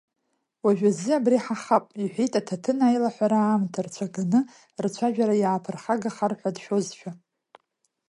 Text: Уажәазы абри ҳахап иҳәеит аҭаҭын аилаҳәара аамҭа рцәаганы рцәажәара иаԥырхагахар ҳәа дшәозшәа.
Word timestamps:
Уажәазы 0.65 1.11
абри 1.17 1.37
ҳахап 1.45 1.85
иҳәеит 2.01 2.33
аҭаҭын 2.39 2.79
аилаҳәара 2.87 3.39
аамҭа 3.41 3.85
рцәаганы 3.85 4.39
рцәажәара 4.85 5.35
иаԥырхагахар 5.37 6.31
ҳәа 6.39 6.55
дшәозшәа. 6.55 7.11